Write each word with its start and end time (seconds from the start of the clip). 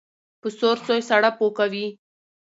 ـ 0.21 0.41
په 0.41 0.49
سور 0.59 0.77
سوى، 0.85 1.01
ساړه 1.09 1.31
پو 1.37 1.45
کوي. 1.57 1.87